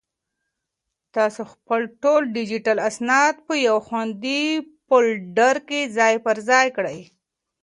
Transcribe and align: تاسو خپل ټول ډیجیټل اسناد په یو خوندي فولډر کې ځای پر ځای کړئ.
تاسو 1.15 1.41
خپل 1.53 1.81
ټول 2.01 2.21
ډیجیټل 2.35 2.77
اسناد 2.89 3.35
په 3.47 3.53
یو 3.67 3.77
خوندي 3.87 4.41
فولډر 4.85 5.55
کې 5.69 5.81
ځای 5.97 6.15
پر 6.25 6.37
ځای 6.49 6.67
کړئ. 6.77 6.99